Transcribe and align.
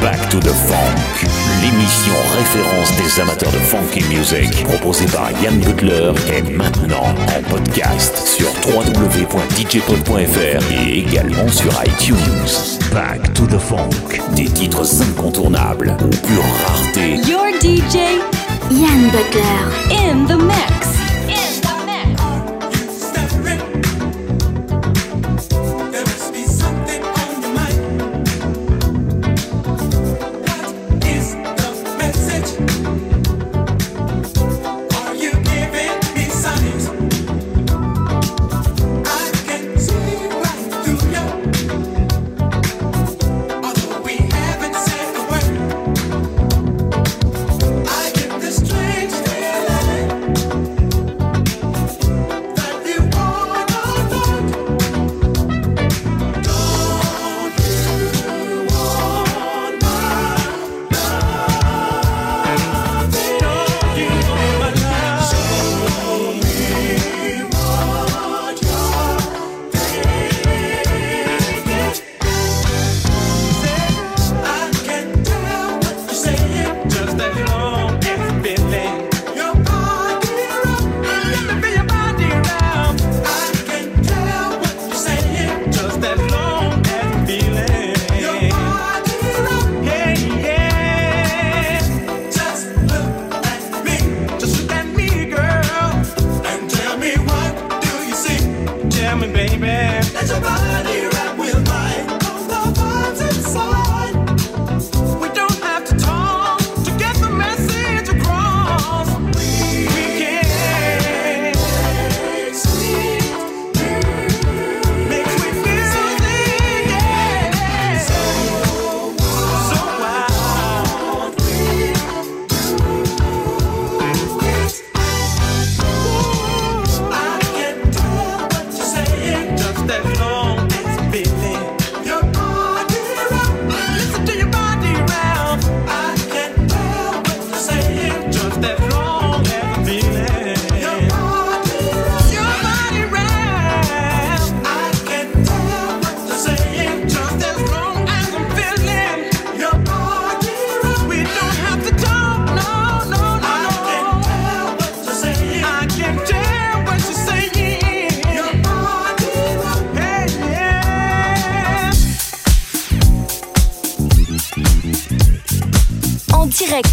Back 0.00 0.30
to 0.30 0.40
the 0.40 0.48
Funk, 0.48 1.28
l'émission 1.60 2.14
référence 2.36 2.90
des 2.96 3.20
amateurs 3.20 3.52
de 3.52 3.58
funky 3.58 4.02
music, 4.04 4.64
proposée 4.64 5.04
par 5.06 5.30
Yann 5.42 5.58
Butler, 5.60 6.12
est 6.32 6.42
maintenant 6.56 7.14
en 7.28 7.42
podcast 7.50 8.16
sur 8.16 8.48
www.djpod.fr 8.66 10.72
et 10.72 10.98
également 11.00 11.48
sur 11.48 11.70
iTunes. 11.84 12.16
Back 12.94 13.30
to 13.34 13.46
the 13.46 13.58
Funk, 13.58 13.90
des 14.34 14.46
titres 14.46 15.02
incontournables 15.02 15.94
ou 16.02 16.08
pure 16.08 16.44
rareté. 16.66 17.16
Your 17.28 17.48
DJ, 17.60 17.96
Yann 18.70 19.10
Butler, 19.10 19.68
in 19.90 20.24
the 20.26 20.36
mix. 20.42 20.99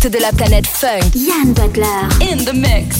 De 0.09 0.19
la 0.19 0.31
planète 0.31 0.67
funk. 0.67 1.13
Yann 1.15 1.53
Butler. 1.53 2.07
In 2.21 2.45
the 2.45 2.53
mix. 2.53 2.96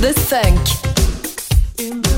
the 0.00 0.14
funk. 0.14 2.17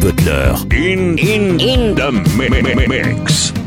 Butler. 0.00 0.56
In 0.70 1.18
in 1.18 1.60
in 1.60 1.94
the 1.94 3.63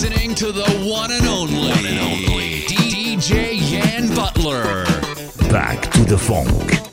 listening 0.00 0.32
to 0.32 0.52
the 0.52 0.62
one 0.88 1.10
and 1.10 1.26
only, 1.26 1.70
one 1.70 1.84
and 1.84 1.98
only. 1.98 2.60
DJ 2.68 3.58
Yan 3.72 4.14
Butler. 4.14 4.84
Back 5.50 5.90
to 5.90 6.04
the 6.04 6.16
funk. 6.16 6.87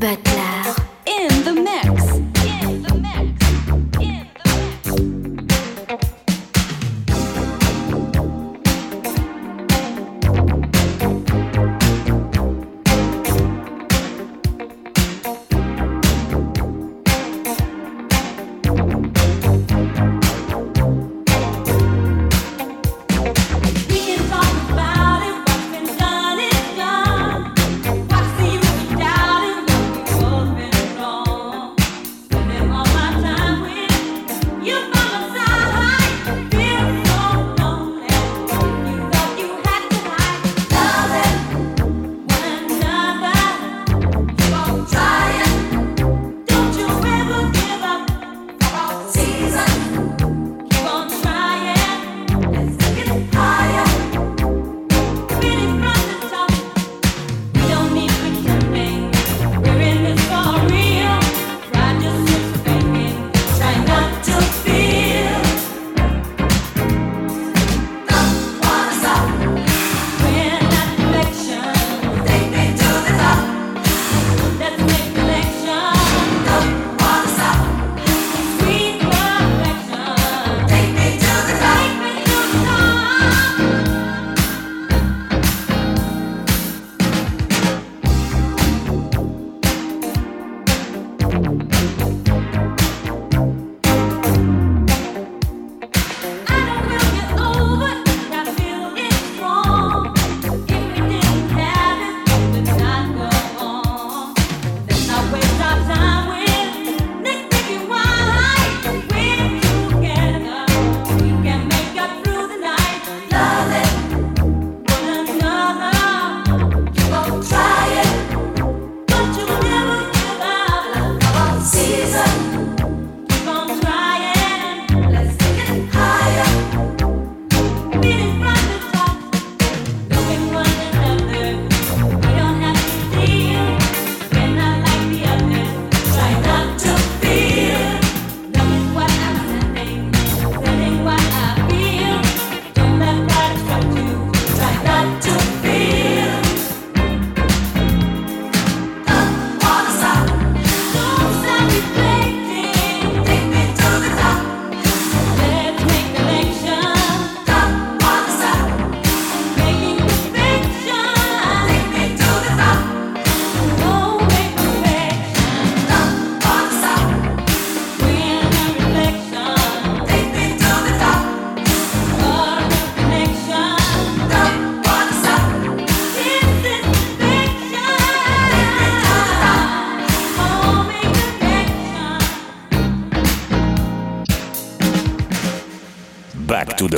What's 0.00 0.31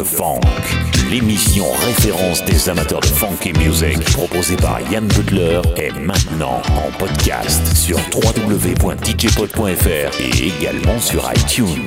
Funk, 0.04 0.40
l'émission 1.10 1.64
référence 1.86 2.44
des 2.44 2.68
amateurs 2.68 3.00
de 3.00 3.06
funky 3.06 3.52
music, 3.54 3.98
proposée 4.12 4.56
par 4.56 4.78
Yann 4.90 5.06
Butler, 5.06 5.60
est 5.76 5.92
maintenant 5.98 6.60
en 6.68 6.90
podcast 6.98 7.66
sur 7.74 7.96
www.djpod.fr 8.14 10.20
et 10.20 10.46
également 10.46 11.00
sur 11.00 11.30
iTunes. 11.32 11.86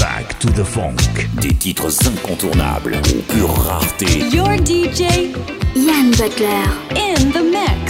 Back 0.00 0.38
to 0.38 0.48
the 0.50 0.64
Funk, 0.64 0.96
des 1.40 1.54
titres 1.54 1.90
incontournables 2.06 2.96
aux 2.96 3.22
pure 3.32 3.52
rareté. 3.54 4.06
Your 4.32 4.56
DJ 4.56 5.32
Yann 5.76 6.10
Butler. 6.12 6.64
in 6.96 7.30
the 7.32 7.42
mix. 7.42 7.89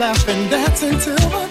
Laughing, 0.00 0.48
dancing 0.48 0.98
till 0.98 1.14
the 1.14 1.49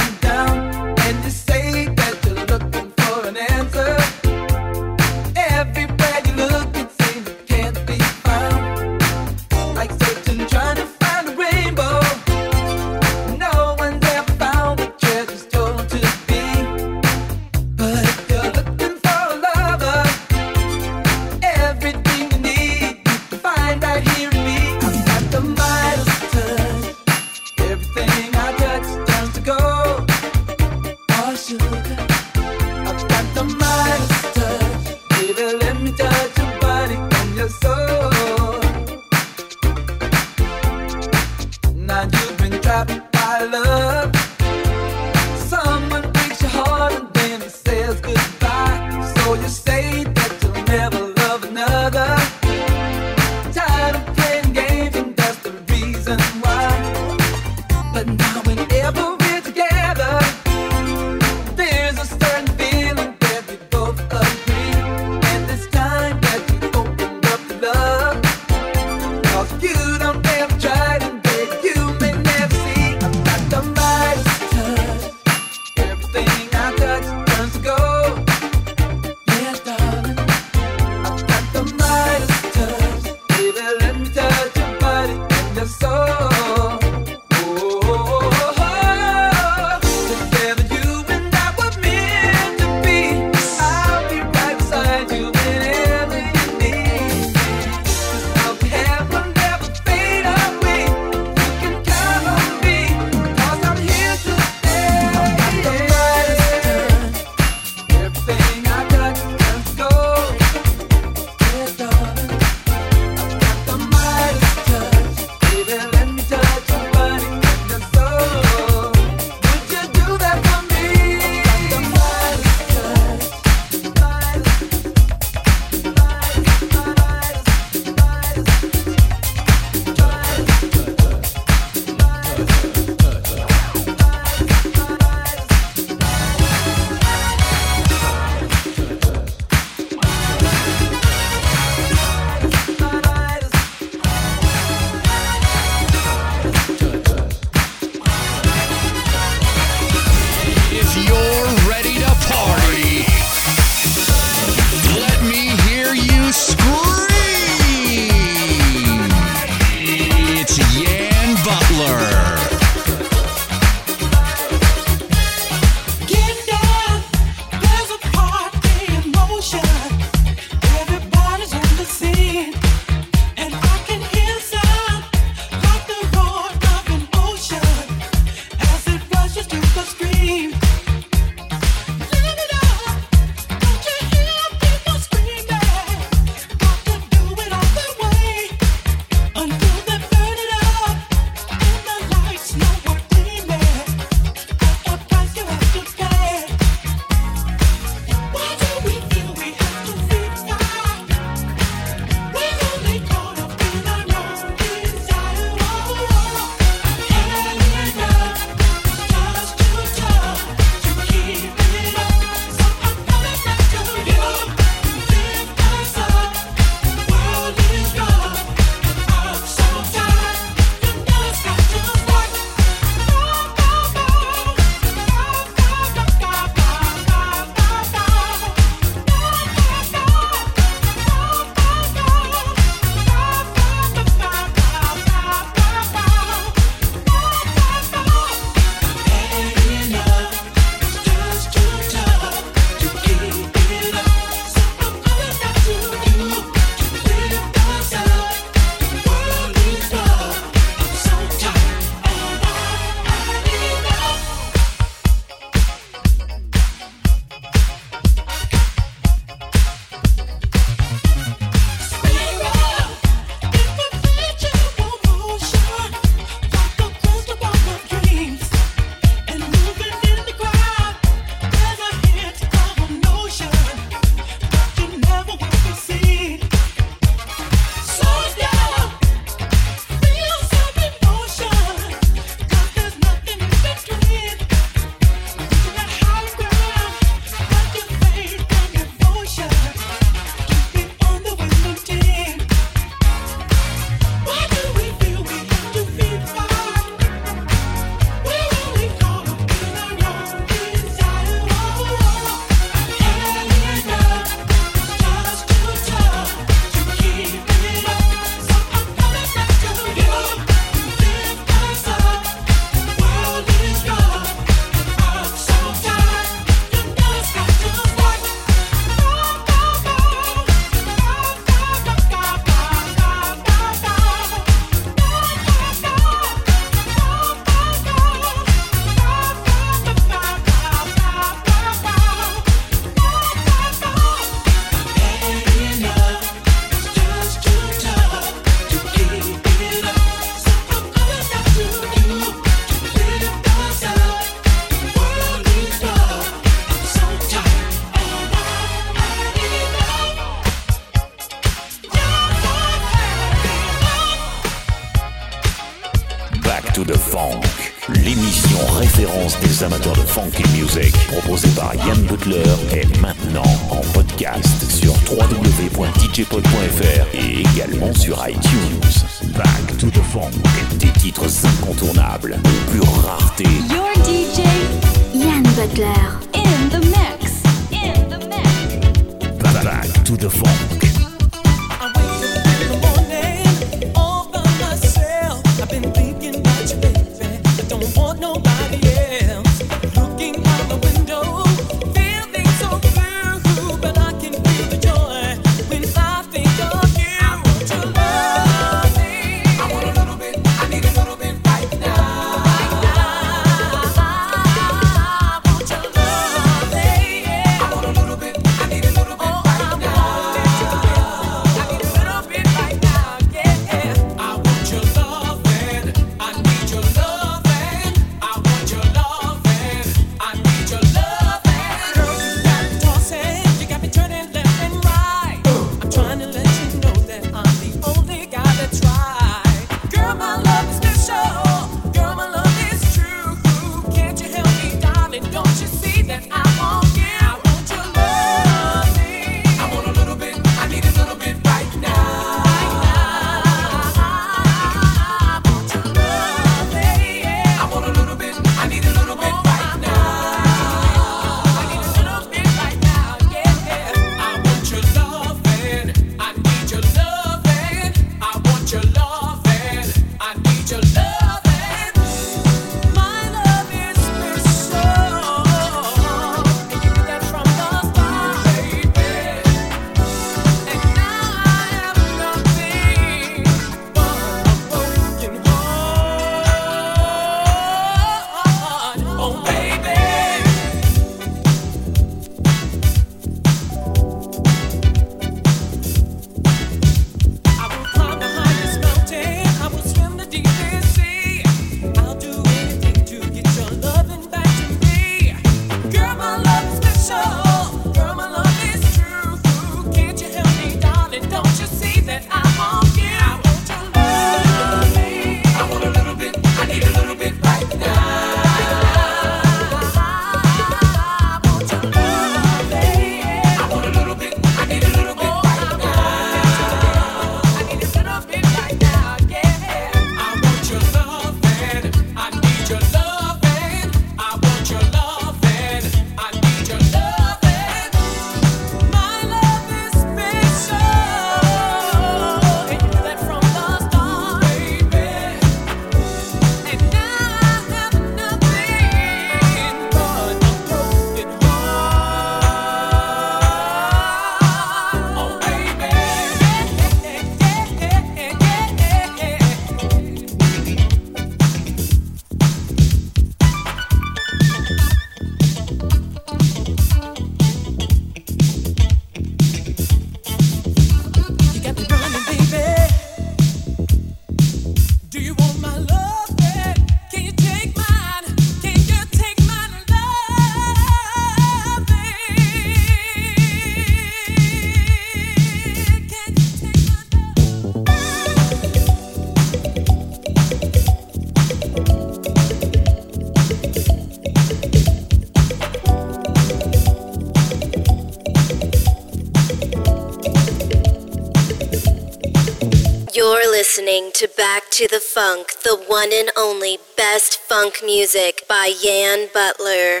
listening 594.00 594.12
to 594.28 594.36
Back 594.36 594.70
to 594.70 594.88
the 594.88 595.00
Funk, 595.00 595.60
the 595.62 595.76
one 595.86 596.10
and 596.12 596.30
only 596.36 596.78
best 596.96 597.38
funk 597.38 597.80
music 597.84 598.44
by 598.48 598.72
Yan 598.82 599.28
Butler. 599.34 600.00